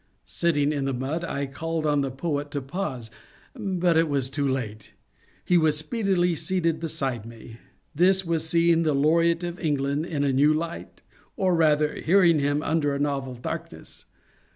[0.25, 3.11] Sitting in the mud, I called on the poet to pause,
[3.53, 4.93] but it was too late;
[5.45, 7.59] he was speedily seated beside me.
[7.93, 11.03] This was seeing the Laureate of England in a new light,
[11.37, 14.07] or rather, hearing him under a novel darkness.